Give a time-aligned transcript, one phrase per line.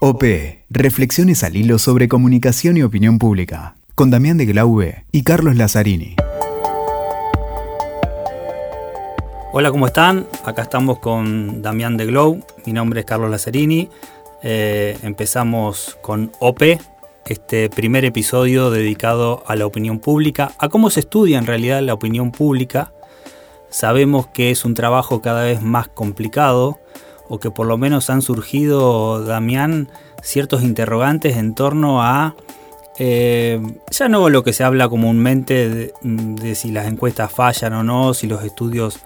[0.00, 0.22] OP,
[0.70, 6.14] Reflexiones al hilo sobre comunicación y opinión pública, con Damián de Glaube y Carlos Lazzarini.
[9.52, 10.28] Hola, ¿cómo están?
[10.44, 13.88] Acá estamos con Damián de Glow, mi nombre es Carlos Lazzarini.
[14.44, 16.78] Eh, empezamos con OP,
[17.26, 21.94] este primer episodio dedicado a la opinión pública, a cómo se estudia en realidad la
[21.94, 22.92] opinión pública.
[23.68, 26.78] Sabemos que es un trabajo cada vez más complicado,
[27.28, 29.88] o que por lo menos han surgido, Damián,
[30.22, 32.34] ciertos interrogantes en torno a
[33.00, 33.60] eh,
[33.90, 38.26] ya no lo que se habla comúnmente de, si las encuestas fallan o no, si
[38.26, 38.98] los estudios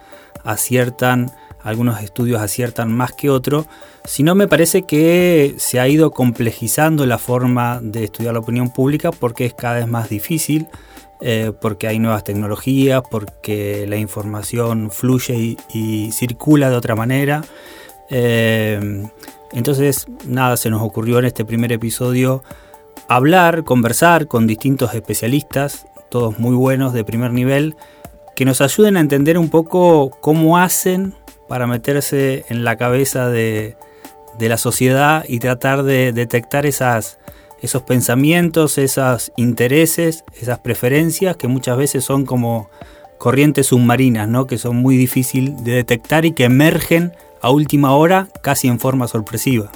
[0.44, 1.30] aciertan,
[1.62, 3.66] algunos estudios aciertan más que otros,
[4.04, 9.10] sino me parece que se ha ido complejizando la forma de estudiar la opinión pública
[9.12, 10.68] porque es cada vez más difícil,
[11.20, 17.42] eh, porque hay nuevas tecnologías, porque la información fluye y circula de otra manera.
[18.14, 19.08] Eh,
[19.52, 22.42] entonces, nada, se nos ocurrió en este primer episodio
[23.08, 27.74] hablar, conversar con distintos especialistas, todos muy buenos de primer nivel,
[28.36, 31.14] que nos ayuden a entender un poco cómo hacen
[31.48, 33.76] para meterse en la cabeza de,
[34.38, 37.18] la sociedad y tratar de detectar esas,
[37.62, 42.68] esos pensamientos, esos intereses, esas preferencias que muchas veces son como
[43.18, 44.46] corrientes submarinas, ¿no?
[44.46, 47.12] que son muy difíciles de detectar y que emergen
[47.42, 49.70] a última hora casi en forma sorpresiva.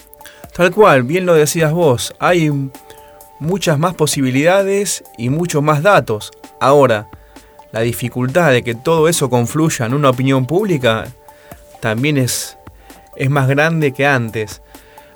[0.54, 2.50] Tal cual, bien lo decías vos, hay
[3.40, 6.30] muchas más posibilidades y muchos más datos.
[6.60, 7.08] Ahora,
[7.72, 11.08] la dificultad de que todo eso confluya en una opinión pública
[11.80, 12.56] también es,
[13.16, 14.62] es más grande que antes.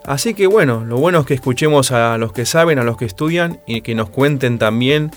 [0.04, 3.04] Así que bueno, lo bueno es que escuchemos a los que saben, a los que
[3.04, 5.10] estudian y que nos cuenten también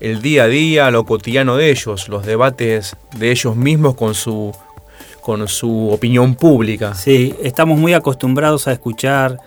[0.00, 4.52] el día a día, lo cotidiano de ellos, los debates de ellos mismos con su
[5.24, 6.94] con su opinión pública.
[6.94, 9.40] Sí, estamos muy acostumbrados a escuchar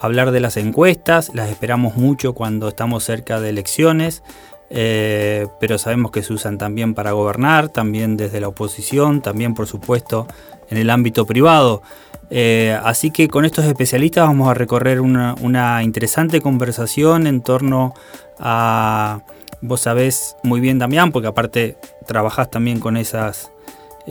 [0.00, 4.24] hablar de las encuestas, las esperamos mucho cuando estamos cerca de elecciones,
[4.70, 9.68] eh, pero sabemos que se usan también para gobernar, también desde la oposición, también por
[9.68, 10.26] supuesto
[10.68, 11.82] en el ámbito privado.
[12.30, 17.94] Eh, así que con estos especialistas vamos a recorrer una, una interesante conversación en torno
[18.40, 19.20] a,
[19.60, 23.52] vos sabés muy bien Damián, porque aparte trabajás también con esas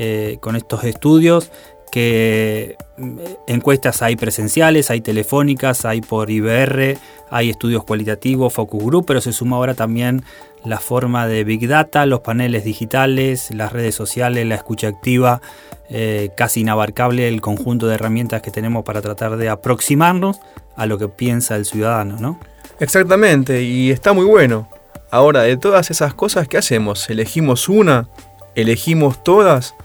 [0.01, 1.51] eh, con estos estudios
[1.91, 3.17] que mm,
[3.47, 6.97] encuestas hay presenciales, hay telefónicas, hay por IBR,
[7.29, 10.23] hay estudios cualitativos, focus group, pero se suma ahora también
[10.63, 15.41] la forma de Big Data, los paneles digitales, las redes sociales, la escucha activa,
[15.89, 20.39] eh, casi inabarcable el conjunto de herramientas que tenemos para tratar de aproximarnos
[20.77, 22.39] a lo que piensa el ciudadano, ¿no?
[22.79, 24.69] Exactamente, y está muy bueno.
[25.11, 27.09] Ahora, de todas esas cosas, ¿qué hacemos?
[27.09, 28.07] ¿Elegimos una?
[28.55, 29.75] ¿Elegimos todas?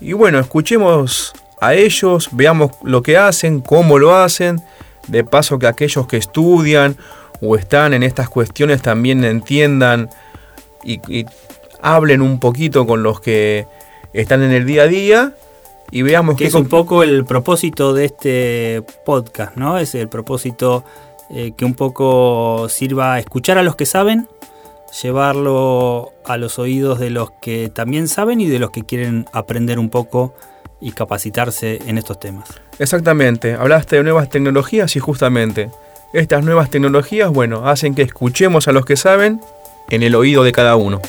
[0.00, 4.60] Y bueno, escuchemos a ellos, veamos lo que hacen, cómo lo hacen,
[5.08, 6.96] de paso que aquellos que estudian
[7.40, 10.10] o están en estas cuestiones también entiendan
[10.84, 11.00] y,
[11.82, 13.66] hablen un poquito con los que
[14.12, 15.34] están en el día a día
[15.90, 19.78] y veamos que es un poco el propósito de este podcast, ¿no?
[19.78, 20.84] Es el propósito
[21.30, 24.26] eh, que un poco sirva a escuchar a los que saben
[25.02, 29.78] llevarlo a los oídos de los que también saben y de los que quieren aprender
[29.78, 30.34] un poco
[30.80, 32.48] y capacitarse en estos temas.
[32.78, 35.70] Exactamente, hablaste de nuevas tecnologías y justamente
[36.12, 39.40] estas nuevas tecnologías, bueno, hacen que escuchemos a los que saben
[39.90, 41.00] en el oído de cada uno.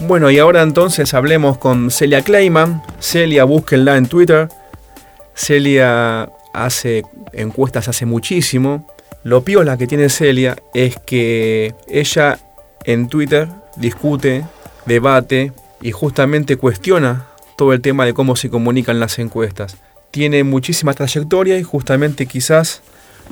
[0.00, 2.82] Bueno, y ahora entonces hablemos con Celia Kleiman.
[3.00, 4.48] Celia, búsquenla en Twitter.
[5.34, 8.86] Celia hace encuestas hace muchísimo.
[9.24, 12.38] Lo piola que tiene Celia es que ella
[12.84, 14.44] en Twitter discute,
[14.86, 15.52] debate
[15.82, 19.76] y justamente cuestiona todo el tema de cómo se comunican las encuestas.
[20.12, 22.82] Tiene muchísima trayectoria y justamente quizás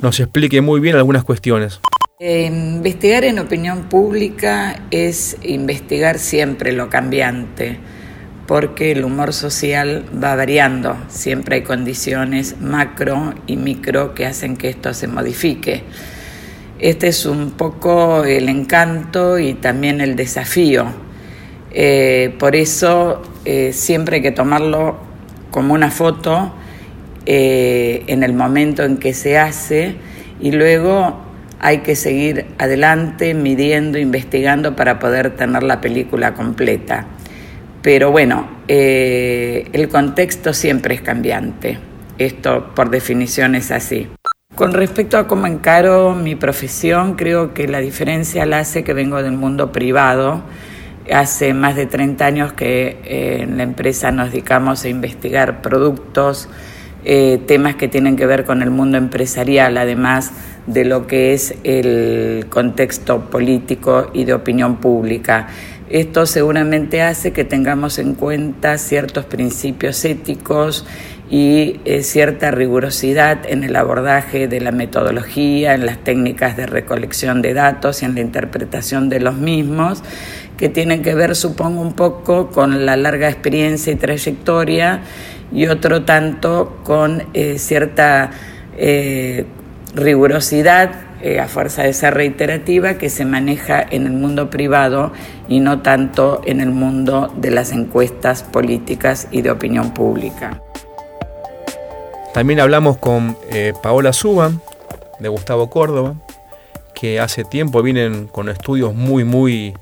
[0.03, 1.81] nos explique muy bien algunas cuestiones.
[2.19, 7.79] investigar en opinión pública es investigar siempre lo cambiante
[8.47, 14.69] porque el humor social va variando, siempre hay condiciones macro y micro que hacen que
[14.69, 15.83] esto se modifique.
[16.79, 20.87] Este es un poco el encanto y también el desafío.
[21.73, 24.97] Eh, por eso eh, siempre hay que tomarlo
[25.51, 26.53] como una foto
[27.25, 29.97] eh, en el momento en que se hace
[30.41, 31.19] y luego
[31.59, 37.07] hay que seguir adelante midiendo, investigando para poder tener la película completa.
[37.83, 41.79] Pero bueno, eh, el contexto siempre es cambiante.
[42.19, 44.09] Esto por definición es así.
[44.55, 49.23] Con respecto a cómo encaro mi profesión, creo que la diferencia la hace que vengo
[49.23, 50.43] del mundo privado.
[51.13, 56.49] Hace más de 30 años que eh, en la empresa nos dedicamos a investigar productos
[57.05, 60.33] eh, temas que tienen que ver con el mundo empresarial, además
[60.67, 65.47] de lo que es el contexto político y de opinión pública.
[65.89, 70.85] Esto seguramente hace que tengamos en cuenta ciertos principios éticos
[71.31, 77.41] y eh, cierta rigurosidad en el abordaje de la metodología, en las técnicas de recolección
[77.41, 80.03] de datos y en la interpretación de los mismos,
[80.57, 85.03] que tienen que ver, supongo, un poco con la larga experiencia y trayectoria
[85.53, 88.31] y otro tanto con eh, cierta
[88.77, 89.47] eh,
[89.95, 95.13] rigurosidad eh, a fuerza de ser reiterativa que se maneja en el mundo privado
[95.49, 100.63] y no tanto en el mundo de las encuestas políticas y de opinión pública.
[102.33, 103.37] También hablamos con
[103.83, 104.53] Paola Suba,
[105.19, 106.15] de Gustavo Córdoba,
[106.95, 109.75] que hace tiempo vienen con estudios muy, muy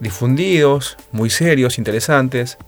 [0.00, 2.58] difundidos, muy serios, interesantes,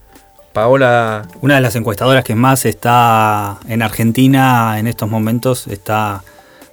[0.52, 1.26] Paola.
[1.40, 6.22] Una de las encuestadoras que más está en Argentina en estos momentos está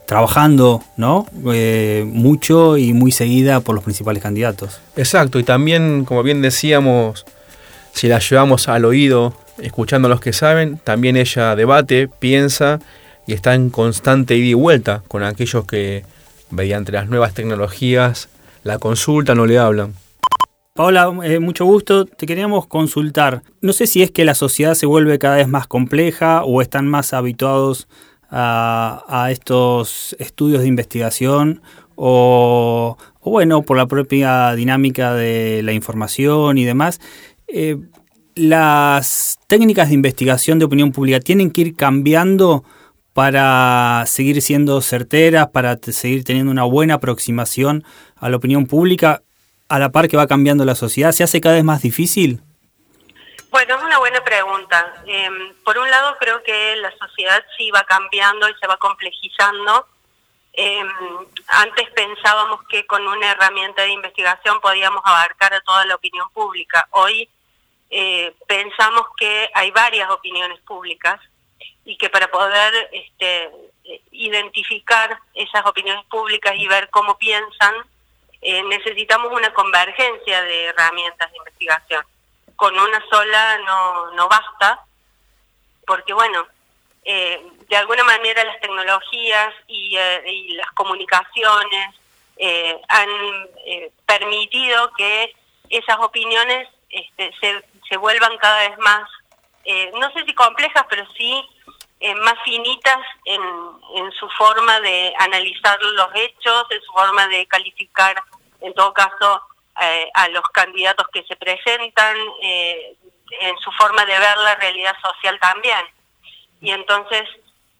[0.05, 1.25] trabajando ¿no?
[1.53, 4.81] Eh, mucho y muy seguida por los principales candidatos.
[4.95, 7.25] Exacto, y también, como bien decíamos,
[7.93, 12.79] si la llevamos al oído, escuchando a los que saben, también ella debate, piensa
[13.27, 16.03] y está en constante ida y vuelta con aquellos que,
[16.49, 18.29] mediante las nuevas tecnologías,
[18.63, 19.93] la consultan o le hablan.
[20.73, 22.05] Paola, eh, mucho gusto.
[22.05, 23.43] Te queríamos consultar.
[23.59, 26.87] No sé si es que la sociedad se vuelve cada vez más compleja o están
[26.87, 27.87] más habituados
[28.31, 31.61] a, estos estudios de investigación
[31.95, 36.99] o, bueno, por la propia dinámica de la información y demás.
[37.47, 37.77] Eh,
[38.33, 42.63] las técnicas de investigación de opinión pública tienen que ir cambiando
[43.13, 47.83] para seguir siendo certeras, para seguir teniendo una buena aproximación
[48.15, 49.21] a la opinión pública
[49.67, 51.11] a la par que va cambiando la sociedad?
[51.13, 52.41] ¿Se hace cada vez más difícil?
[53.51, 55.03] Bueno, es una buena pregunta.
[55.05, 59.87] Em, por un lado, creo que la sociedad sí va cambiando y se va complejizando.
[60.53, 60.89] Em,
[61.47, 66.87] antes pensábamos que con una herramienta de investigación podíamos abarcar a toda la opinión pública.
[66.91, 67.27] Hoy
[67.89, 71.19] eh, pensamos que hay varias opiniones públicas
[71.83, 73.51] y que para poder este,
[74.11, 77.75] identificar esas opiniones públicas y ver cómo piensan,
[78.41, 82.05] eh, necesitamos una convergencia de herramientas de investigación.
[82.61, 84.85] Con una sola no, no basta,
[85.87, 86.45] porque bueno,
[87.03, 91.95] eh, de alguna manera las tecnologías y, eh, las comunicaciones
[92.87, 93.09] han
[94.05, 95.33] permitido que
[95.69, 99.09] esas opiniones este, se, se vuelvan cada vez más,
[99.99, 101.43] no sé si complejas, pero sí
[101.99, 103.41] eh, más finitas en,
[103.95, 108.21] en su forma de analizar los hechos, en su forma de calificar,
[108.61, 109.41] en todo caso,
[109.79, 112.95] eh, a los candidatos que se presentan, eh,
[113.41, 115.79] en su forma de ver la realidad social también.
[116.59, 117.23] Y entonces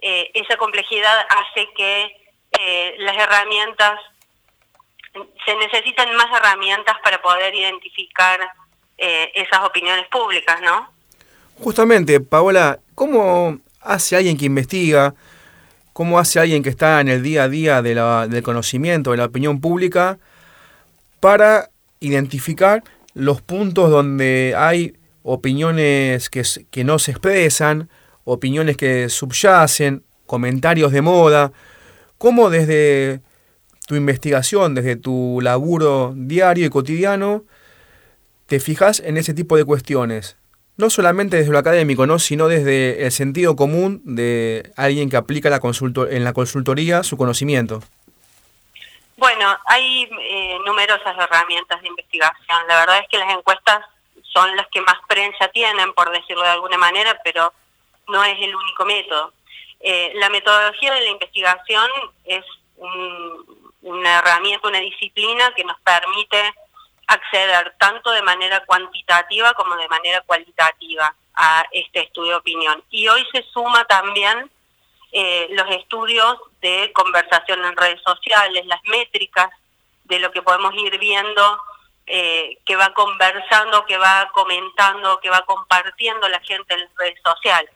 [0.03, 2.17] esa complejidad hace que
[2.97, 3.99] las herramientas,
[5.45, 8.39] se necesitan más herramientas para poder identificar
[8.97, 10.89] esas opiniones públicas, ¿no?
[11.59, 15.13] Justamente, Paola, ¿cómo hace alguien que investiga,
[15.93, 19.17] cómo hace alguien que está en el día a día de la, del conocimiento, de
[19.17, 20.19] la opinión pública,
[21.19, 21.69] para
[22.01, 22.83] identificar
[23.13, 27.89] los puntos donde hay opiniones que, que no se expresan,
[28.25, 31.53] opiniones que subyacen, comentarios de moda,
[32.17, 33.21] cómo desde
[33.87, 37.45] tu investigación, desde tu laburo diario y cotidiano,
[38.47, 40.35] te fijas en ese tipo de cuestiones
[40.81, 42.19] no solamente desde lo académico, ¿no?
[42.19, 45.61] sino desde el sentido común de alguien que aplica la
[46.09, 47.81] en la consultoría su conocimiento.
[49.21, 52.67] Bueno, hay eh, numerosas herramientas de investigación.
[52.67, 53.85] La verdad es que las encuestas
[54.23, 57.53] son las que más prensa tienen, por decirlo de alguna manera, pero
[58.07, 59.31] no es el único método.
[59.79, 61.87] Eh, la metodología de la investigación
[62.25, 62.43] es
[63.83, 66.55] una herramienta, una disciplina que nos permite
[67.05, 72.83] acceder tanto de manera cuantitativa como de manera cualitativa a este estudio de opinión.
[72.89, 74.49] Y hoy se suma también
[75.11, 79.49] eh, los estudios de conversación en redes sociales, las métricas
[80.05, 81.59] de lo que podemos ir viendo
[82.07, 87.71] eh, que va conversando, que va comentando, que va compartiendo la gente en redes sociales.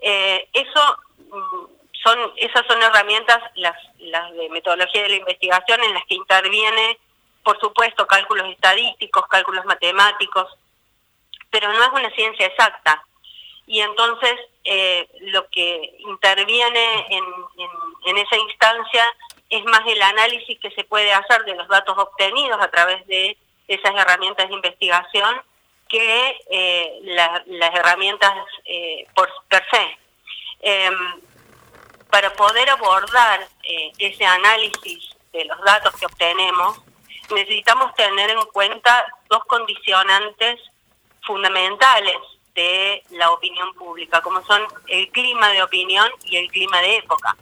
[0.00, 1.64] Eh, eso mm,
[2.02, 6.98] son, esas son herramientas, las, las de metodología de la investigación, en las que interviene
[7.44, 10.50] por supuesto, cálculos estadísticos, cálculos matemáticos,
[11.50, 13.06] pero no es una ciencia exacta.
[13.66, 14.32] Y entonces
[14.64, 19.04] eh, lo que interviene en, esa instancia
[19.50, 23.36] es más el análisis que se puede hacer de los datos obtenidos a través de
[23.68, 25.42] esas herramientas de investigación
[25.88, 28.32] que eh, las herramientas
[28.64, 29.98] eh, por per se.
[30.60, 31.20] Em,
[32.10, 33.46] para poder abordar
[33.98, 36.80] ese análisis de los datos que obtenemos,
[37.30, 40.60] necesitamos tener en cuenta dos condicionantes
[41.22, 42.16] fundamentales
[42.54, 47.36] de la opinión pública, como son el clima de opinión y el clima de época.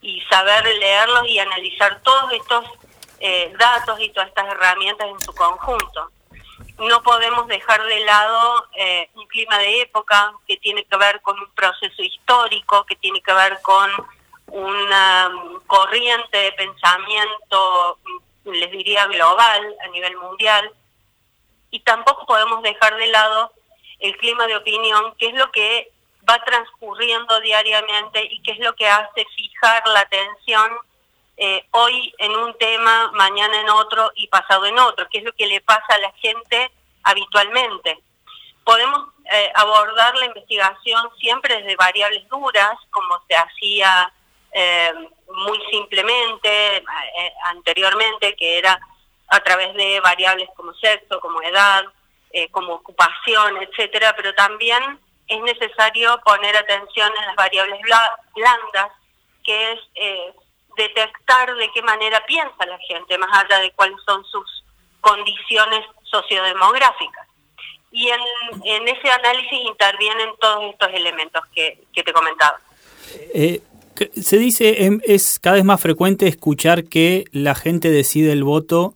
[0.00, 2.64] Y saber leerlos y analizar todos estos
[3.18, 6.10] eh, datos y todas estas herramientas en su conjunto.
[6.78, 11.38] No podemos dejar de lado eh, un clima de época que tiene que ver con
[11.38, 13.90] un proceso histórico, que tiene que ver con
[14.48, 15.32] una
[15.66, 17.98] corriente de pensamiento,
[18.44, 20.70] les diría, global a nivel mundial.
[21.70, 23.52] Y tampoco podemos dejar de lado
[24.00, 25.90] el clima de opinión, que es lo que
[26.28, 30.70] va transcurriendo diariamente y que es lo que hace fijar la atención
[31.38, 35.32] eh, hoy en un tema, mañana en otro y pasado en otro, que es lo
[35.32, 36.70] que le pasa a la gente
[37.02, 37.98] habitualmente.
[38.64, 44.12] Podemos eh, abordar la investigación siempre desde variables duras, como se hacía
[44.50, 44.92] eh,
[45.28, 46.82] muy simplemente
[47.44, 48.80] anteriormente, que era
[49.28, 51.84] a través de variables como sexo, como edad,
[52.36, 54.82] eh, como ocupación, etcétera, pero también
[55.26, 57.80] es necesario poner atención en las variables
[58.34, 58.92] blandas,
[59.42, 60.34] que es eh,
[60.76, 64.64] detectar de qué manera piensa la gente, más allá de cuáles son sus
[65.00, 67.26] condiciones sociodemográficas.
[67.90, 72.60] Y en, ese análisis intervienen todos estos elementos que, te comentaba.
[73.32, 73.62] Eh,
[74.20, 78.94] se dice, em, es cada vez más frecuente escuchar que la gente decide el voto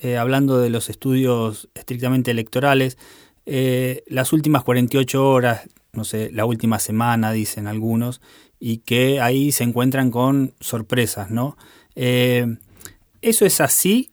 [0.00, 2.98] eh, hablando de los estudios estrictamente electorales,
[3.46, 8.20] eh, las últimas 48 horas, no sé, la última semana, dicen algunos,
[8.60, 11.56] y que ahí se encuentran con sorpresas, ¿no?
[11.96, 12.46] Eh,
[13.22, 14.10] ¿Eso es así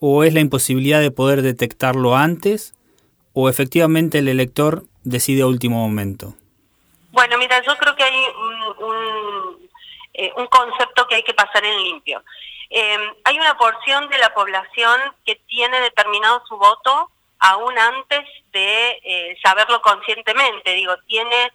[0.00, 2.74] o es la imposibilidad de poder detectarlo antes
[3.32, 6.34] o efectivamente el elector decide a último momento?
[7.12, 8.14] Bueno, mira, yo creo que hay
[10.36, 12.20] un concepto que hay que pasar en limpio.
[12.70, 17.10] Eh, hay una porción de la población que tiene determinado su voto
[17.40, 20.72] aún antes de eh, saberlo conscientemente.
[20.74, 21.52] Digo, tiene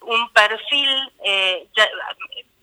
[0.00, 1.68] un perfil eh,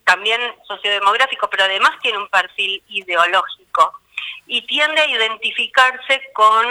[0.05, 3.99] también sociodemográfico, pero además tiene un perfil ideológico
[4.47, 6.65] y tiende a identificarse con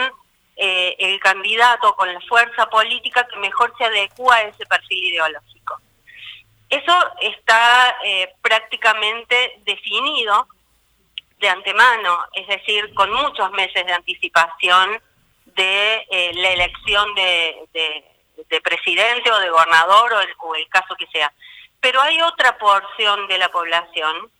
[0.57, 5.79] eh, el candidato, con la fuerza política que mejor se adecua a ese perfil ideológico.
[6.69, 7.99] Eso está
[8.41, 10.49] prácticamente definido
[11.43, 15.03] de antemano, es decir, con muchos meses de anticipación
[15.45, 18.09] de eh, la elección de,
[18.63, 21.33] presidente o de gobernador o el, caso que sea.
[21.81, 24.31] Pero hay otra porción de la población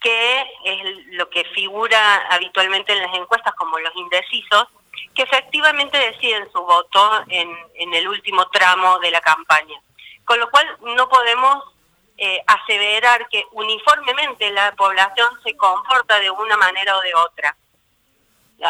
[0.00, 4.66] que es lo que figura habitualmente en las encuestas como los indecisos,
[5.14, 9.78] que efectivamente deciden su voto en el último tramo de la campaña.
[10.24, 11.75] Con lo cual no podemos
[12.18, 17.54] eh, aseverar que uniformemente la población se comporta de una manera o de otra.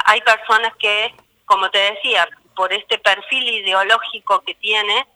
[0.07, 5.07] Hay personas que, como te decía, por este perfil ideológico que tiene,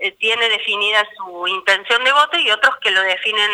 [0.00, 3.50] eh, tiene definida su intención de voto y otros que lo definen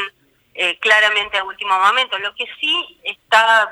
[0.54, 2.18] eh, claramente a último momento.
[2.18, 3.70] Lo que sí está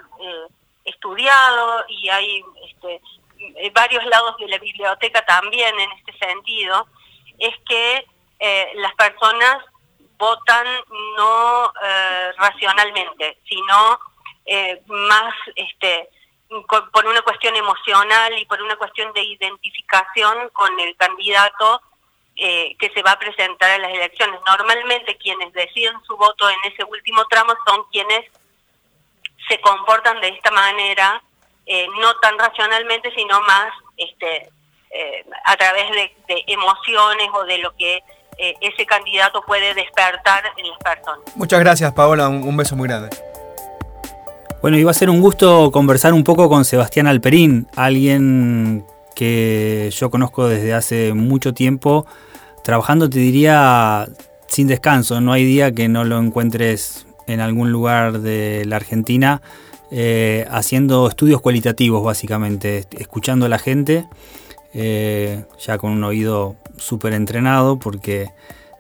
[0.85, 3.01] estudiado y hay este,
[3.73, 6.87] varios lados de la biblioteca también en este sentido,
[7.39, 8.05] es que
[8.75, 9.65] las personas
[10.21, 10.67] votan
[11.17, 13.99] no eh, racionalmente, sino
[14.45, 16.09] eh, más este,
[16.93, 21.81] por una cuestión emocional y por una cuestión de identificación con el candidato
[22.37, 24.41] eh, que se va a presentar en las elecciones.
[24.47, 28.31] Normalmente quienes deciden su voto en ese último tramo son quienes
[29.49, 31.23] se comportan de esta manera,
[32.01, 34.51] no tan racionalmente, sino más este,
[35.45, 38.03] a través de emociones o de lo que
[38.39, 41.21] eh, ese candidato puede despertar en las personas.
[41.35, 42.29] Muchas gracias, Paola.
[42.29, 43.11] Un, beso muy grande.
[44.63, 48.85] Bueno, iba a ser un gusto conversar un poco con Sebastián Alperín, alguien
[49.15, 52.07] que yo conozco desde hace mucho tiempo,
[52.63, 54.07] trabajando, te diría,
[54.47, 55.21] sin descanso.
[55.21, 59.41] No hay día que no lo encuentres en algún lugar de la Argentina
[59.93, 64.07] eh, haciendo estudios cualitativos, básicamente, escuchando a la gente,
[64.73, 68.29] eh, ya con un oído súper entrenado porque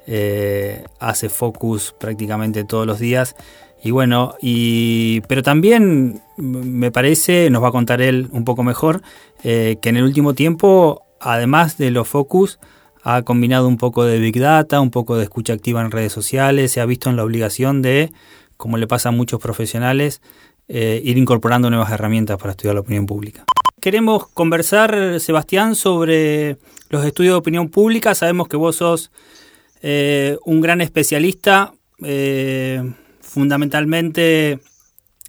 [0.07, 3.37] eh, hace focus prácticamente todos los días.
[3.83, 9.03] Y bueno, y, pero también me parece, nos va a contar él un poco mejor,
[9.43, 12.59] eh, que en el último tiempo, además de los focus,
[13.03, 16.73] ha combinado un poco de Big Data, un poco de escucha activa en redes sociales,
[16.73, 18.13] se ha visto en la obligación de,
[18.59, 20.21] como le pasa a muchos profesionales,
[20.69, 23.45] eh, ir incorporando nuevas herramientas para estudiar la opinión pública.
[23.81, 26.59] Queremos conversar, Sebastián, sobre
[26.91, 28.15] los estudios de opinión pública.
[28.15, 29.11] Sabemos que vos sos
[29.81, 31.73] eh, un gran especialista,
[32.03, 32.83] eh,
[33.23, 34.59] fundamentalmente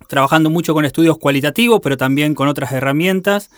[0.09, 3.49] trabajando mucho con estudios cualitativos, pero también con otras herramientas.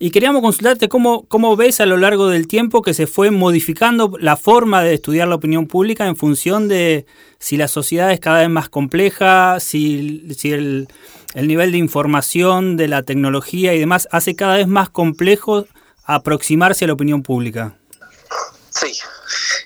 [0.00, 4.16] Y queríamos consultarte cómo, cómo ves a lo largo del tiempo que se fue modificando
[4.18, 7.06] la forma de estudiar la opinión pública en función de
[7.38, 10.88] si la sociedad es cada vez más compleja, si, si el,
[11.34, 15.66] el nivel de información, de la tecnología y demás hace cada vez más complejo
[16.04, 17.74] aproximarse a la opinión pública.
[18.70, 18.92] Sí,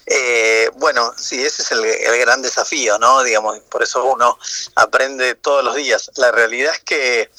[0.06, 3.22] eh, bueno, sí, ese es el, gran desafío, ¿no?
[3.22, 4.38] Digamos, por eso uno
[4.75, 6.10] aprende todos los días.
[6.16, 7.30] La realidad es que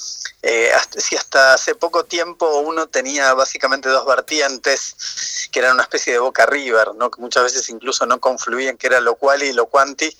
[0.41, 6.13] eh, si hasta hace poco tiempo uno tenía básicamente dos vertientes que eran una especie
[6.13, 7.09] de boca river, ¿no?
[7.09, 10.15] Que muchas veces incluso no confluían, que era lo cual y lo quanti.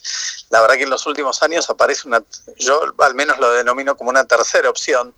[0.50, 2.24] La verdad que en los últimos años aparece una,
[2.58, 5.14] yo al menos lo denomino como una tercera opción.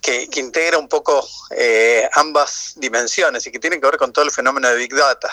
[0.00, 4.30] Que, integra un poco eh, ambas dimensiones y que tiene que ver con todo el
[4.30, 5.30] fenómeno de Big Data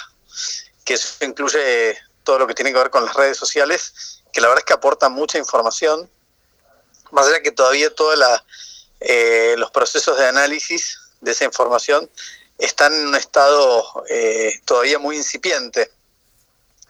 [0.83, 4.47] que eso incluye todo lo que tiene que ver con las redes sociales, que la
[4.47, 6.09] verdad es que aportan mucha información,
[7.11, 8.19] más allá que todavía todos
[8.99, 12.09] eh, los procesos de análisis de esa información
[12.57, 15.91] están en un estado eh, todavía muy incipiente.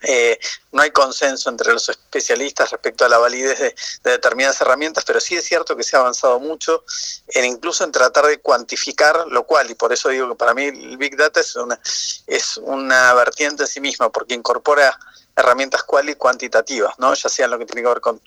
[0.08, 0.38] Eh,
[0.70, 5.34] no hay consenso entre los especialistas respecto a la validez de, determinadas herramientas, pero sí
[5.34, 6.84] es cierto que se ha avanzado mucho
[7.28, 10.66] en incluso en tratar de cuantificar lo cual, y por eso digo que para mí
[10.66, 11.80] el Big Data es una,
[12.28, 14.96] es una vertiente en sí misma, porque incorpora
[15.36, 17.12] herramientas cual y cuantitativas, ¿no?
[17.12, 18.20] ya sean lo que tiene que ver con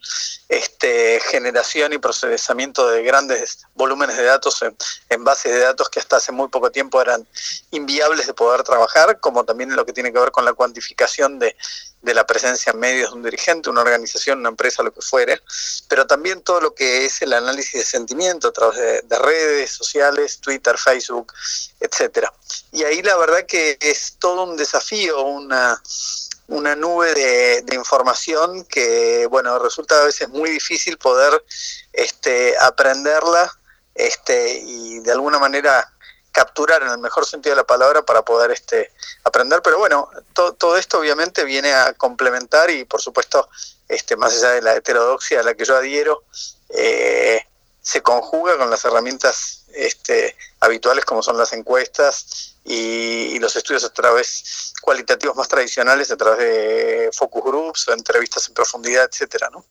[0.47, 4.63] este, generación y procesamiento de grandes volúmenes de datos
[5.09, 7.27] en, bases de datos que hasta hace muy poco tiempo eran
[7.71, 11.39] inviables de poder trabajar, como también en lo que tiene que ver con la cuantificación
[11.39, 11.55] de,
[12.01, 15.41] de la presencia en medios de un dirigente, una organización, una empresa, lo que fuere,
[15.87, 20.39] pero también todo lo que es el análisis de sentimiento a través de, redes sociales,
[20.39, 21.33] Twitter, Facebook,
[21.79, 22.31] etcétera.
[22.71, 25.81] Y ahí la verdad que es todo un desafío, una
[26.49, 31.43] una nube de, información que, bueno, resulta a veces muy difícil poder
[31.93, 33.51] este, aprenderla
[33.95, 35.91] este, y de alguna manera
[36.31, 38.91] capturar en el mejor sentido de la palabra para poder este,
[39.23, 39.61] aprender.
[39.61, 43.49] Pero bueno, todo esto obviamente viene a complementar y por supuesto,
[43.87, 46.23] este, más allá de la heterodoxia a la que yo adhiero,
[46.69, 47.45] eh,
[47.81, 53.93] se conjuga con las herramientas este, habituales como son las encuestas y, los estudios a
[53.93, 59.65] través cualitativos más tradicionales, a través de focus groups, entrevistas en profundidad, etcétera, ¿no?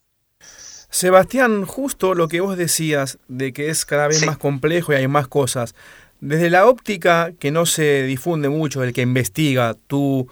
[0.90, 5.06] Sebastián, justo lo que vos decías de que es cada vez más complejo y hay
[5.06, 5.74] más cosas.
[6.20, 10.28] Desde la óptica que no se difunde mucho, el que investiga tu,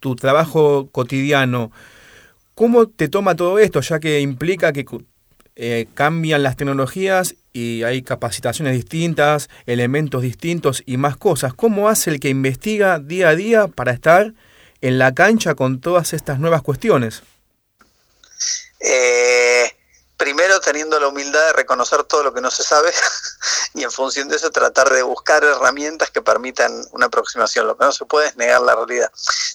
[0.00, 1.70] tu trabajo cotidiano,
[2.56, 3.80] ¿cómo te toma todo esto?
[3.80, 4.84] Ya que implica que
[5.58, 11.54] eh, cambian las tecnologías y hay capacitaciones distintas, elementos distintos y más cosas.
[11.54, 14.34] ¿Cómo hace el que investiga día a día para estar
[14.82, 17.22] en la cancha con todas estas nuevas cuestiones?
[18.80, 19.72] Eh,
[20.16, 22.92] primero teniendo la humildad de reconocer todo lo que no se sabe
[23.74, 27.66] y en función de eso tratar de buscar herramientas que permitan una aproximación.
[27.66, 29.10] Lo que no se puede es negar la realidad.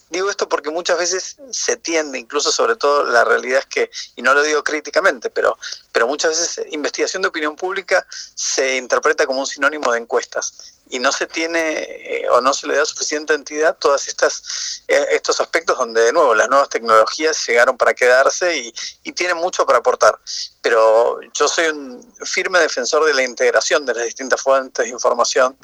[0.09, 4.21] Digo esto porque muchas veces se tiende, incluso sobre todo la realidad es que, y
[4.21, 5.57] no lo digo críticamente, pero,
[5.91, 10.99] pero muchas veces investigación de opinión pública se interpreta como un sinónimo de encuestas y
[10.99, 15.39] no se tiene eh, o no se le da suficiente entidad todas estas eh, estos
[15.39, 18.73] aspectos donde de nuevo las nuevas tecnologías llegaron para quedarse y,
[19.03, 20.19] y, tienen mucho para aportar.
[20.61, 25.57] Pero yo soy un firme defensor de la integración de las distintas fuentes de información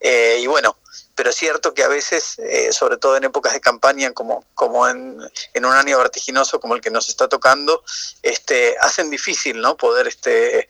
[0.00, 0.76] eh, y bueno
[1.14, 4.88] pero es cierto que a veces, eh, sobre todo en épocas de campaña, como, como
[4.88, 7.82] en, un año vertiginoso como el que nos está tocando,
[8.22, 9.76] este, hacen difícil ¿no?
[9.76, 10.68] poder este, eh,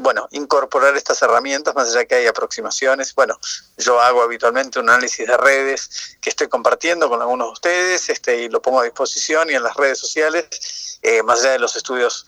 [0.00, 3.14] bueno, incorporar estas herramientas, más allá que hay aproximaciones.
[3.14, 3.38] Bueno,
[3.76, 8.42] yo hago habitualmente un análisis de redes que estoy compartiendo con algunos de ustedes este,
[8.42, 11.76] y lo pongo a disposición y en las redes sociales, eh, más allá de los
[11.76, 12.26] estudios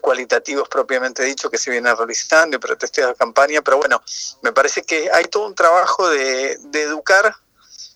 [0.00, 4.02] cualitativos propiamente dicho que se vienen realizando y pretesteos de campaña, pero bueno,
[4.42, 6.86] me parece que hay todo un trabajo de, de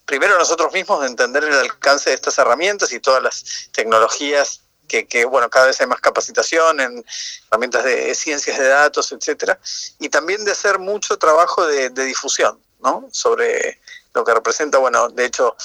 [0.04, 5.06] primero nosotros mismos de entender el alcance de estas herramientas y todas las tecnologías que,
[5.06, 7.04] que, bueno, cada vez hay más capacitación en
[7.48, 9.58] herramientas de ciencias de datos, etcétera,
[9.98, 13.08] y también de hacer mucho trabajo de, de difusión, ¿no?
[13.10, 13.80] Sobre
[14.14, 15.57] lo que representa, bueno, de hecho,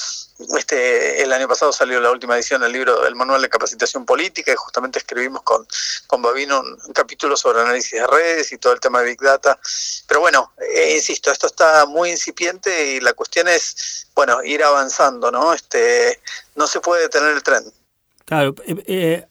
[0.58, 4.52] este el año pasado salió la última edición del libro del Manual de Capacitación Política
[4.52, 5.68] y justamente escribimos con,
[6.06, 9.60] con Babino un, capítulo sobre análisis de redes y todo el tema de Big Data.
[10.08, 15.32] Pero bueno, eh, insisto, esto está muy incipiente y la cuestión es, bueno, ir avanzando,
[15.32, 15.54] ¿no?
[15.54, 16.22] Este,
[16.56, 17.64] no se puede detener el tren.
[18.26, 19.28] Claro, eh, eh,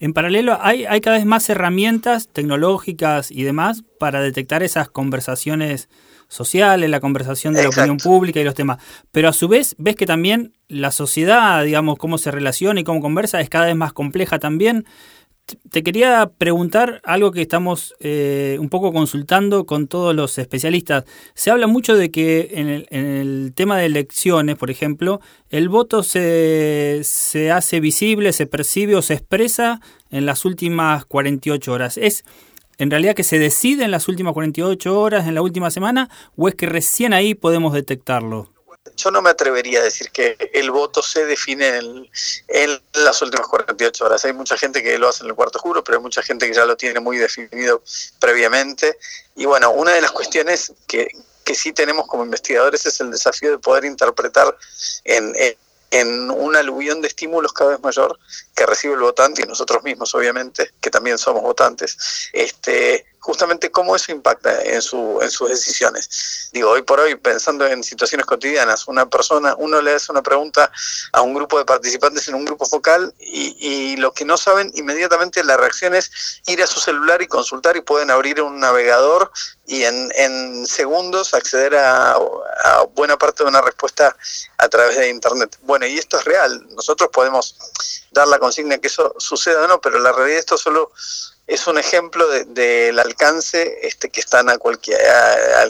[0.00, 5.88] en paralelo hay, hay cada vez más herramientas tecnológicas y demás para detectar esas conversaciones
[6.28, 8.78] sociales, la conversación de la opinión pública y los temas.
[9.10, 13.00] Pero a su vez ves que también la sociedad, digamos, cómo se relaciona y cómo
[13.00, 14.84] conversa es cada vez más compleja también.
[15.70, 21.04] Te quería preguntar algo que estamos eh, un poco consultando con todos los especialistas.
[21.32, 27.00] Se habla mucho de que en el, tema de elecciones, por ejemplo, el voto se,
[27.02, 31.96] se, hace visible, se percibe o se expresa en las últimas 48 horas.
[31.96, 32.26] ¿Es
[32.78, 36.48] en realidad que se decide en las últimas 48 horas, en la última semana, o
[36.48, 38.50] es que recién ahí podemos detectarlo?
[38.96, 41.78] yo no me atrevería a decir que el voto se define
[42.48, 44.24] en, las últimas 48 horas.
[44.24, 46.54] Hay mucha gente que lo hace en el cuarto juro, pero hay mucha gente que
[46.54, 47.82] ya lo tiene muy definido
[48.18, 48.98] previamente.
[49.36, 51.08] Y bueno, una de las cuestiones que,
[51.44, 54.56] que sí tenemos como investigadores es el desafío de poder interpretar
[55.04, 55.54] en, en
[55.92, 58.18] un aluvión de estímulos cada vez mayor
[58.54, 63.96] que recibe el votante y nosotros mismos, obviamente, que también somos votantes, este, justamente cómo
[63.96, 66.50] eso impacta en, su, en sus decisiones.
[66.52, 70.70] Digo, hoy por hoy, pensando en situaciones cotidianas, una persona, uno le hace una pregunta
[71.12, 74.70] a un grupo de participantes en un grupo focal y, y lo que no saben,
[74.74, 76.10] inmediatamente la reacción es
[76.46, 79.30] ir a su celular y consultar y pueden abrir un navegador
[79.66, 84.16] y en, en segundos acceder a, a, buena parte de una respuesta
[84.56, 85.58] a través de Internet.
[85.62, 86.66] Bueno, y esto es real.
[86.70, 87.56] Nosotros podemos
[88.10, 90.90] dar la consigna que eso suceda o no, pero la realidad esto solo
[91.48, 95.66] es un ejemplo del alcance este, que están a cualquiera,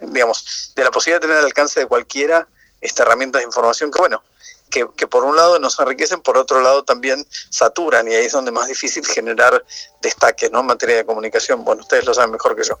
[0.00, 2.48] digamos, de la posibilidad de tener al alcance de cualquiera
[2.80, 4.22] esta herramientas de información que, bueno,
[4.70, 8.50] que, por un lado nos enriquecen, por otro lado también saturan y ahí es donde
[8.50, 9.62] más difícil generar
[10.00, 10.60] destaques ¿no?
[10.60, 11.62] en materia de comunicación.
[11.62, 12.78] Bueno, ustedes lo saben mejor que yo.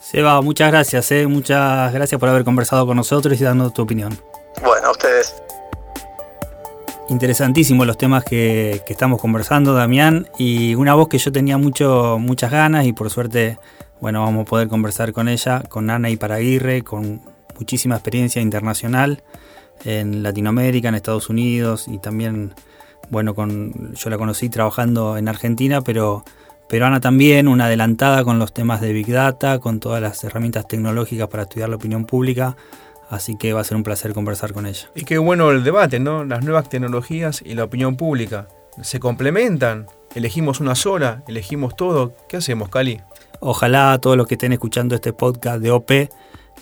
[0.00, 1.26] Seba, muchas gracias, ¿eh?
[1.26, 4.18] muchas gracias por haber conversado con nosotros y dando tu opinión.
[4.62, 5.34] Bueno, a ustedes
[7.10, 12.52] interesantísimos los temas que, estamos conversando, Damián, y una voz que yo tenía mucho, muchas
[12.52, 13.58] ganas y por suerte,
[14.00, 17.20] bueno, vamos a poder conversar con ella, con Ana y Paraguirre, con
[17.58, 19.24] muchísima experiencia internacional
[19.84, 22.54] en Latinoamérica, en Estados Unidos y también,
[23.10, 26.24] bueno, con, yo la conocí trabajando en Argentina, pero,
[26.68, 30.68] pero Ana también, una adelantada con los temas de Big Data, con todas las herramientas
[30.68, 32.56] tecnológicas para estudiar la opinión pública.
[33.10, 34.88] Así que va a ser un placer conversar con ella.
[34.94, 36.24] Y qué bueno el debate, ¿no?
[36.24, 38.46] Las nuevas tecnologías y la opinión pública.
[38.82, 39.86] Se complementan.
[40.14, 42.14] Elegimos una sola, elegimos todo.
[42.28, 43.00] ¿Qué hacemos, Cali?
[43.40, 45.90] Ojalá a todos los que estén escuchando este podcast de OP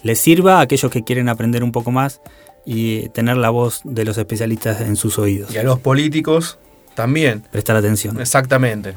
[0.03, 2.23] les sirva a aquellos que quieren aprender un poco más
[2.65, 5.55] y tener la voz de los especialistas en sus oídos.
[5.55, 6.59] Y a los políticos
[6.95, 7.43] también.
[7.51, 8.19] Prestar atención.
[8.21, 8.95] Exactamente.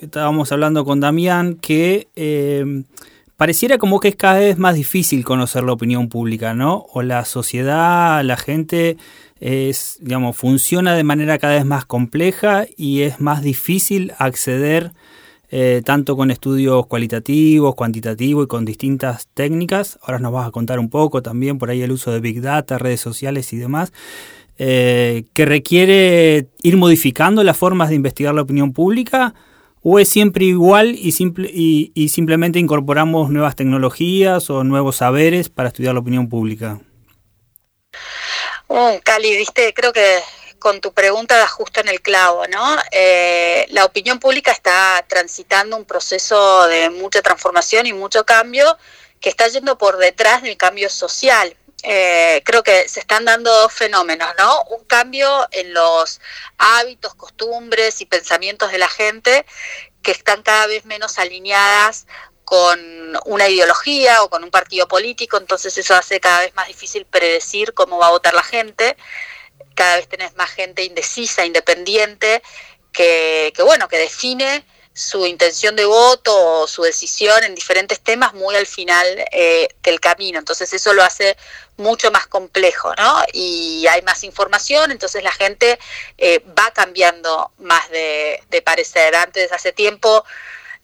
[0.00, 2.84] Estábamos hablando con Damián que eh,
[3.38, 6.86] pareciera como que es cada vez más difícil conocer la opinión pública, ¿no?
[6.92, 8.96] O la sociedad, la gente
[9.38, 14.90] es, digamos, funciona de manera cada vez más compleja y es más difícil acceder
[15.52, 20.00] eh, tanto con estudios cualitativos, cuantitativos y con distintas técnicas.
[20.02, 22.76] Ahora nos vas a contar un poco también por ahí el uso de Big Data,
[22.76, 23.92] redes sociales y demás.
[24.58, 29.32] Eh, que requiere ir modificando las formas de investigar la opinión pública
[29.82, 35.68] ¿O es siempre igual y, simple, y, simplemente incorporamos nuevas tecnologías o nuevos saberes para
[35.68, 36.80] estudiar la opinión pública?
[38.66, 40.18] Uh, Cali, viste, creo que
[40.58, 42.76] con tu pregunta das justo en el clavo, ¿no?
[42.90, 48.76] Eh, la opinión pública está transitando un proceso de mucha transformación y mucho cambio
[49.20, 51.56] que está yendo por detrás del cambio social.
[51.84, 54.64] Eh, creo que se están dando dos fenómenos, ¿no?
[54.64, 56.20] Un cambio en los
[56.58, 59.46] hábitos, costumbres y pensamientos de la gente
[60.02, 62.06] que están cada vez menos alineadas
[62.44, 62.80] con
[63.26, 67.74] una ideología o con un partido político, entonces eso hace cada vez más difícil predecir
[67.74, 68.96] cómo va a votar la gente,
[69.74, 72.42] cada vez tenés más gente indecisa, independiente,
[72.90, 74.64] que, que bueno, que define
[74.98, 80.00] su intención de voto o su decisión en diferentes temas muy al final eh, del
[80.00, 80.40] camino.
[80.40, 81.36] Entonces eso lo hace
[81.76, 83.22] mucho más complejo, ¿no?
[83.32, 85.78] Y hay más información, entonces la gente
[86.18, 89.14] eh, va cambiando más de, de parecer.
[89.14, 90.24] Antes, hace tiempo,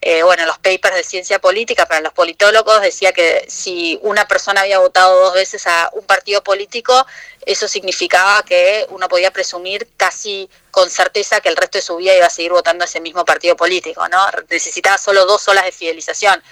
[0.06, 4.60] eh, bueno, los papers de ciencia política para los politólogos decía que si una persona
[4.60, 7.06] había votado dos veces a un partido político,
[7.46, 12.14] eso significaba que uno podía presumir casi con certeza que el resto de su vida
[12.14, 14.18] iba a seguir votando a ese mismo partido político, ¿no?
[14.50, 16.42] Necesitaba solo dos olas de fidelización.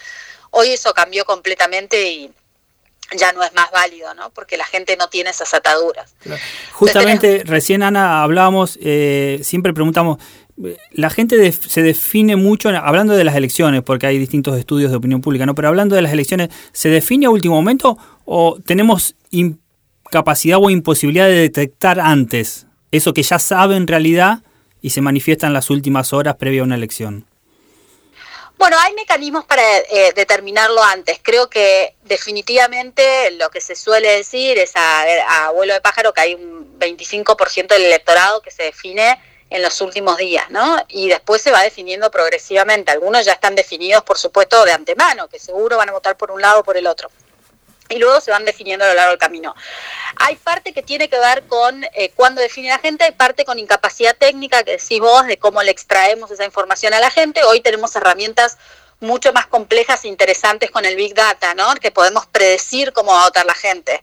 [0.50, 2.32] Hoy eso cambió completamente y
[3.16, 4.30] ya no es más válido, ¿no?
[4.30, 6.14] Porque la gente no tiene esas ataduras.
[6.72, 10.18] Justamente, recién Ana hablábamos, eh, siempre preguntamos,
[10.56, 15.20] la gente se define mucho, hablando de las elecciones, porque hay distintos estudios de opinión
[15.20, 15.54] pública, ¿no?
[15.54, 21.26] Pero hablando de las elecciones, ¿se define a último momento o tenemos incapacidad o imposibilidad
[21.26, 24.40] de detectar antes eso que ya sabe en realidad
[24.82, 27.26] y se manifiesta en las últimas horas previa a una elección?
[28.58, 31.18] Bueno, hay mecanismos para eh, determinarlo antes.
[31.20, 36.20] Creo que definitivamente lo que se suele decir es a, a abuelo de pájaro que
[36.20, 39.18] hay un 25% del electorado que se define
[39.52, 40.82] en los últimos días, ¿no?
[40.88, 42.90] Y después se va definiendo progresivamente.
[42.90, 46.40] Algunos ya están definidos, por supuesto, de antemano, que seguro van a votar por un
[46.40, 47.10] lado o por el otro.
[47.90, 49.54] Y luego se van definiendo a lo largo del camino.
[50.16, 53.58] Hay parte que tiene que ver con eh, cuándo define la gente, hay parte con
[53.58, 57.44] incapacidad técnica, que decís vos, de cómo le extraemos esa información a la gente.
[57.44, 58.56] Hoy tenemos herramientas
[59.00, 61.74] mucho más complejas e interesantes con el Big Data, ¿no?
[61.74, 64.02] Que podemos predecir cómo va a votar la gente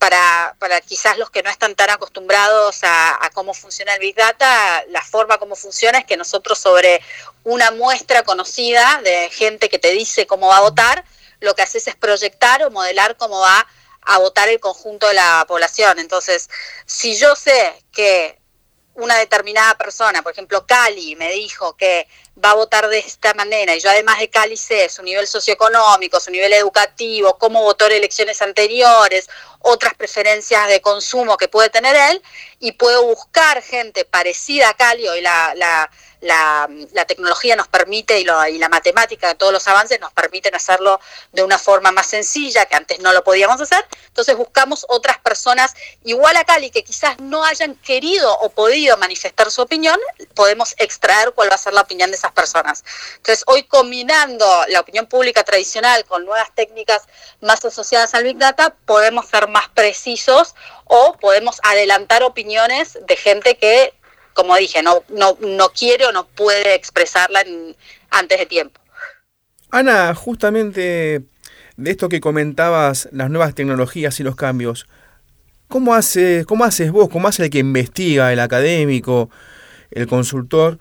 [0.00, 4.82] para, para quizás los que no están tan acostumbrados a, cómo funciona el Big Data,
[4.88, 7.02] la forma como funciona es que nosotros sobre
[7.44, 11.04] una muestra conocida de gente que te dice cómo va a votar,
[11.40, 13.66] lo que haces es proyectar o modelar cómo va
[14.00, 15.98] a votar el conjunto de la población.
[15.98, 16.48] Entonces,
[16.86, 18.40] si yo sé que
[18.94, 22.08] una determinada persona, por ejemplo, Cali, me dijo que
[22.42, 26.20] va a votar de esta manera, y yo además de Cali sé su nivel socioeconómico,
[26.20, 29.28] su nivel educativo, cómo votó en elecciones anteriores,
[29.60, 32.22] otras preferencias de consumo que puede tener él,
[32.58, 38.24] y puedo buscar gente parecida a Cali, y la, la la, tecnología nos permite y,
[38.24, 41.00] la matemática, todos los avances nos permiten hacerlo
[41.32, 43.84] de una forma más sencilla, que antes no lo podíamos hacer.
[44.06, 49.50] Entonces buscamos otras personas igual a Cali que quizás no hayan querido o podido manifestar
[49.50, 49.98] su opinión,
[50.34, 52.84] podemos extraer cuál va a ser la opinión de esas personas.
[53.16, 57.02] Entonces hoy combinando la opinión pública tradicional con nuevas técnicas
[57.40, 63.56] más asociadas al Big Data, podemos ser más precisos o podemos adelantar opiniones de gente
[63.56, 63.92] que
[64.34, 67.42] como dije, no, no, no quiere o no puede expresarla
[68.10, 68.80] antes de tiempo.
[69.70, 71.22] Ana, justamente
[71.76, 74.86] de esto que comentabas, las nuevas tecnologías y los cambios,
[75.68, 79.30] ¿cómo, hace, cómo haces vos, cómo hace el que investiga, el académico,
[79.90, 80.78] el consultor,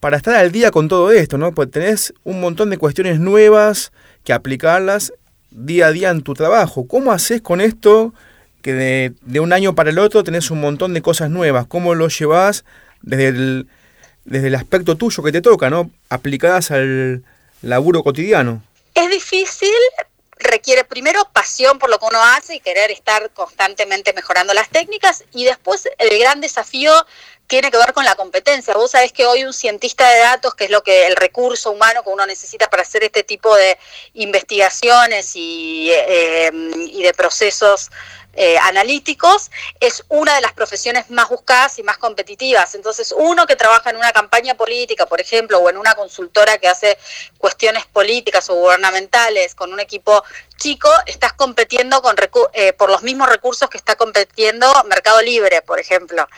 [0.00, 1.38] para estar al día con todo esto?
[1.38, 1.52] ¿no?
[1.52, 3.92] Porque tenés un montón de cuestiones nuevas
[4.24, 5.12] que aplicarlas
[5.50, 6.86] día a día en tu trabajo.
[6.86, 8.12] ¿Cómo haces con esto
[8.62, 11.66] que de, un año para el otro tenés un montón de cosas nuevas.
[11.66, 12.64] ¿Cómo lo llevas
[13.02, 13.68] desde el,
[14.24, 15.90] desde el aspecto tuyo que te toca, ¿no?
[16.08, 17.22] aplicadas al
[17.62, 18.62] laburo cotidiano?
[18.94, 19.70] Es difícil,
[20.38, 25.24] requiere primero pasión por lo que uno hace y querer estar constantemente mejorando las técnicas
[25.32, 26.92] y después el gran desafío
[27.48, 28.74] tiene que ver con la competencia.
[28.74, 32.04] Vos sabés que hoy un cientista de datos, que es lo que el recurso humano
[32.04, 33.78] que uno necesita para hacer este tipo de
[34.14, 37.90] investigaciones y, eh, y de procesos
[38.40, 42.76] eh, analíticos, es una de las profesiones más buscadas y más competitivas.
[42.76, 46.68] Entonces, uno que trabaja en una campaña política, por ejemplo, o en una consultora que
[46.68, 46.98] hace
[47.38, 50.22] cuestiones políticas o gubernamentales con un equipo
[50.56, 52.14] chico, estás compitiendo con
[52.52, 56.28] eh, por los mismos recursos que está compitiendo Mercado Libre, por ejemplo.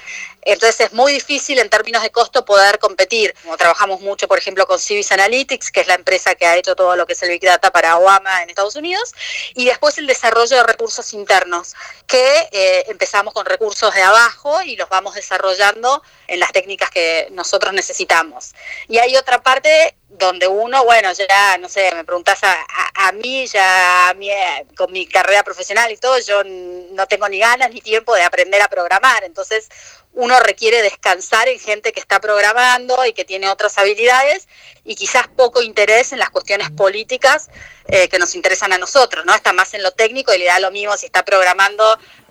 [0.40, 3.34] Entonces es muy difícil en términos de costo poder competir.
[3.42, 6.76] Como trabajamos mucho, por ejemplo, con Civis Analytics, que es la empresa que ha hecho
[6.76, 9.14] todo lo que es el Big Data para Obama en Estados Unidos,
[9.54, 11.74] y después el desarrollo de recursos internos,
[12.06, 17.28] que eh, empezamos con recursos de abajo y los vamos desarrollando en las técnicas que
[17.30, 18.52] nosotros necesitamos.
[18.86, 22.56] Y hay otra parte donde uno, bueno, ya, no sé, me preguntas a,
[22.94, 27.28] a, mí, ya a mí, eh, con mi carrera profesional y todo, yo no tengo
[27.28, 29.22] ni ganas ni tiempo de aprender a programar.
[29.22, 29.68] Entonces,
[30.12, 34.48] uno requiere descansar en gente que está programando y que tiene otras habilidades
[34.84, 37.48] y quizás poco interés en las cuestiones políticas
[37.86, 39.32] eh, que nos interesan a nosotros, ¿no?
[39.32, 41.84] Está más en lo técnico y le da lo mismo si está programando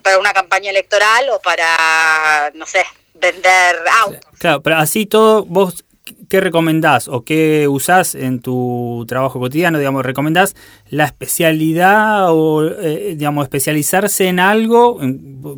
[0.04, 4.20] para una campaña electoral o para, no sé, vender autos.
[4.38, 5.86] Claro, pero así todo, vos
[6.30, 9.78] ¿qué recomendás o qué usás en tu trabajo cotidiano?
[9.78, 10.56] Digamos, ¿recomendás
[10.90, 15.00] la especialidad o, eh, digamos, especializarse en algo,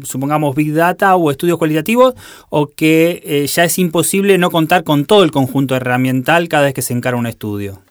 [0.03, 2.15] supongamos Big Data o estudios cualitativos,
[2.49, 6.73] o que eh, ya es imposible no contar con todo el conjunto herramiental cada vez
[6.73, 7.81] que se encara un estudio?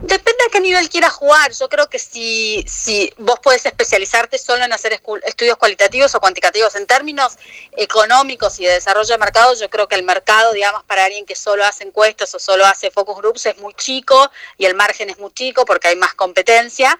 [0.00, 1.50] Depende a qué nivel quieras jugar.
[1.52, 6.76] Yo creo que si, si vos puedes especializarte solo en hacer estudios cualitativos o cuantitativos
[6.76, 7.36] en términos
[7.76, 11.34] económicos y de desarrollo de mercado, yo creo que el mercado, digamos, para alguien que
[11.34, 15.18] solo hace encuestas o solo hace focus groups es muy chico y el margen es
[15.18, 16.96] muy chico porque hay más competencia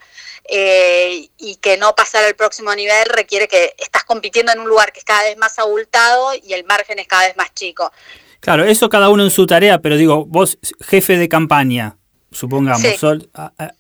[0.49, 4.93] eh, y que no pasar al próximo nivel requiere que estás compitiendo en un lugar
[4.93, 7.93] que es cada vez más abultado y el margen es cada vez más chico.
[8.41, 11.98] Claro, eso cada uno en su tarea, pero digo, vos jefe de campaña,
[12.31, 12.83] supongamos,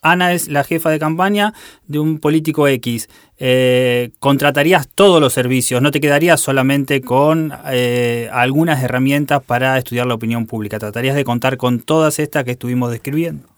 [0.02, 1.54] Ana es la jefa de campaña
[1.86, 3.08] de un político X,
[3.38, 10.06] eh, contratarías todos los servicios, no te quedarías solamente con eh, algunas herramientas para estudiar
[10.06, 13.48] la opinión pública, tratarías de contar con todas estas que estuvimos describiendo.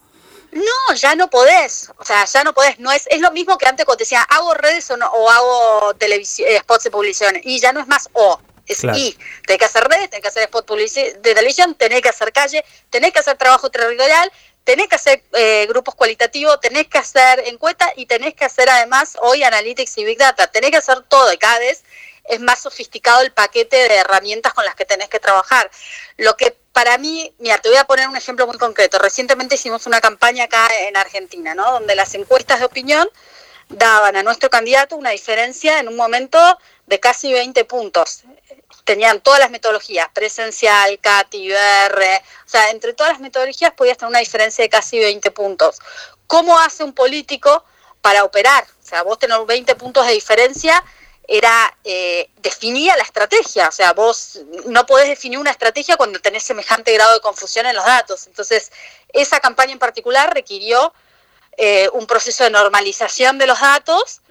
[0.53, 3.67] No, ya no podés, o sea, ya no podés, no es, es lo mismo que
[3.67, 7.37] antes cuando te decía, hago redes o, no, o hago televisión, eh, spots de publicación,
[7.45, 9.17] y ya no es más o, es y.
[9.47, 13.13] Tenés que hacer redes, tenés que hacer spots de televisión, tenés que hacer calle, tenés
[13.13, 14.31] que hacer trabajo territorial,
[14.71, 19.19] tenés que hacer eh, grupos cualitativos, tenés que hacer encuestas y tenés que hacer además
[19.21, 21.83] hoy analytics y big data, tenés que hacer todo y cada vez
[22.23, 25.69] es más sofisticado el paquete de herramientas con las que tenés que trabajar.
[26.19, 29.01] Lo que para mí, mira, te voy a poner un ejemplo muy concreto.
[29.01, 31.73] Recientemente hicimos una campaña acá en Argentina, ¿no?
[31.73, 33.11] Donde las encuestas de opinión
[33.71, 36.39] daban a nuestro candidato una diferencia en un momento
[36.87, 38.23] de casi 20 puntos
[38.85, 44.11] tenían todas las metodologías, presencial, CAT, IBR, o sea, entre todas las metodologías podías tener
[44.11, 45.79] una diferencia de casi 20 puntos.
[46.27, 47.65] ¿Cómo hace un político
[48.01, 48.65] para operar?
[48.83, 50.83] O sea, vos tener 20 puntos de diferencia
[51.33, 56.43] era eh, definía la estrategia, o sea, vos no podés definir una estrategia cuando tenés
[56.43, 58.27] semejante grado de confusión en los datos.
[58.27, 58.73] Entonces,
[59.13, 60.93] esa campaña en particular requirió
[61.57, 64.23] eh, un proceso de normalización de los datos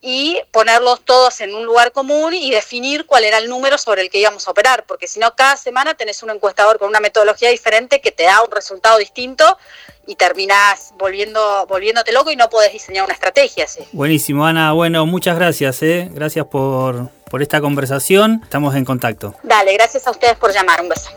[0.00, 4.10] y ponerlos todos en un lugar común y definir cuál era el número sobre el
[4.10, 7.50] que íbamos a operar, porque si no, cada semana tenés un encuestador con una metodología
[7.50, 9.58] diferente que te da un resultado distinto
[10.06, 13.80] y terminás volviendo, volviéndote loco y no podés diseñar una estrategia así.
[13.92, 14.72] Buenísimo, Ana.
[14.72, 16.08] Bueno, muchas gracias, ¿eh?
[16.12, 18.40] Gracias por, por esta conversación.
[18.42, 19.34] Estamos en contacto.
[19.42, 20.80] Dale, gracias a ustedes por llamar.
[20.80, 21.10] Un beso.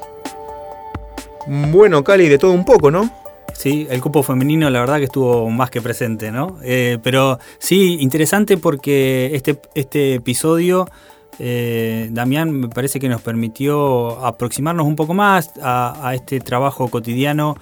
[1.48, 3.21] Bueno, Cali, de todo un poco, ¿no?
[3.62, 6.58] Sí, el cupo femenino la verdad que estuvo más que presente, ¿no?
[6.64, 10.90] Eh, pero sí, interesante porque este, este episodio,
[11.38, 17.56] eh, Damián, me parece que nos permitió aproximarnos un poco más a, este trabajo cotidiano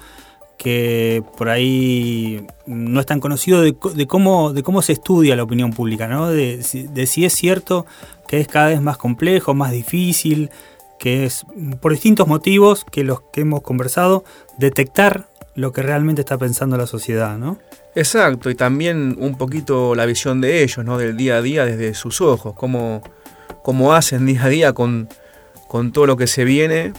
[0.56, 5.70] que por ahí no es tan conocido de, cómo, de cómo se estudia la opinión
[5.70, 6.30] pública, ¿no?
[6.30, 7.84] De, de si es cierto
[8.26, 10.48] que es cada vez más complejo, más difícil,
[10.98, 11.44] que es
[11.80, 14.24] por distintos motivos que los que hemos conversado,
[14.56, 15.29] detectar
[15.60, 17.58] lo que realmente está pensando la sociedad, ¿no?
[17.94, 20.96] Exacto, y también un poquito la visión de ellos, ¿no?
[20.96, 23.02] Del día a día desde sus ojos, cómo,
[23.62, 25.08] cómo hacen día a día con,
[25.68, 26.92] con todo lo que se viene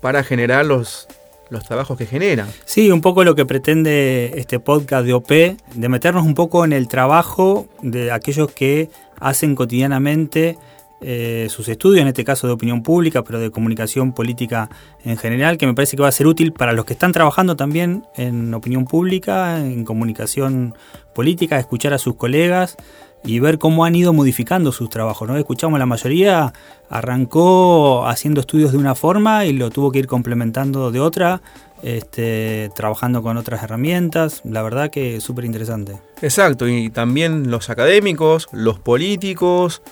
[0.00, 1.08] para generar los,
[1.50, 2.48] los trabajos que generan.
[2.64, 6.72] Sí, un poco lo que pretende este podcast de OP, de meternos un poco en
[6.72, 10.58] el trabajo de aquellos que hacen cotidianamente
[11.00, 14.68] eh, sus estudios, en este caso de opinión pública, pero de comunicación política
[15.04, 17.56] en general, que me parece que va a ser útil para los que están trabajando
[17.56, 20.74] también en opinión pública, en comunicación
[21.14, 22.76] política, escuchar a sus colegas
[23.24, 25.28] y ver cómo han ido modificando sus trabajos.
[25.28, 25.36] ¿no?
[25.36, 26.52] Escuchamos la mayoría,
[26.88, 31.42] arrancó haciendo estudios de una forma y lo tuvo que ir complementando de otra,
[31.82, 34.42] este, trabajando con otras herramientas.
[34.44, 35.98] La verdad que súper interesante.
[36.22, 39.82] Exacto, y también los académicos, los políticos,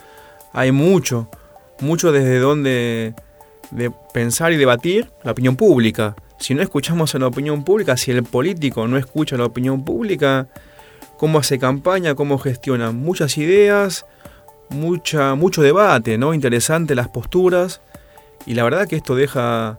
[0.53, 1.29] hay mucho,
[1.81, 3.15] mucho desde donde
[3.71, 6.17] de pensar y debatir la opinión pública.
[6.39, 9.85] Si no escuchamos a la opinión pública, si el político no escucha a la opinión
[9.85, 10.49] pública,
[11.17, 14.07] cómo hace campaña, cómo gestiona muchas ideas,
[14.71, 16.35] mucha, mucho debate, ¿no?
[16.35, 17.81] Interesante las posturas.
[18.47, 19.77] Y la verdad que esto deja.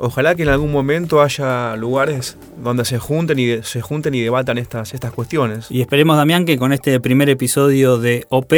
[0.00, 4.58] Ojalá que en algún momento haya lugares donde se junten y se junten y debatan
[4.58, 5.70] estas, estas cuestiones.
[5.70, 8.52] Y esperemos, Damián, que con este primer episodio de OP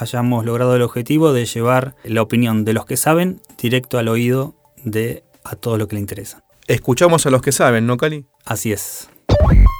[0.00, 4.54] hayamos logrado el objetivo de llevar la opinión de los que saben directo al oído
[4.84, 6.42] de a todo lo que le interesa.
[6.66, 8.26] Escuchamos a los que saben, ¿no, Cali?
[8.44, 9.08] Así es.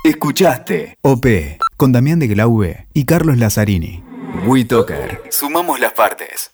[0.04, 1.26] Escuchaste OP
[1.76, 4.02] con Damián de Glaube y Carlos Lazzarini.
[4.46, 5.22] WeToker.
[5.30, 6.52] Sumamos las partes.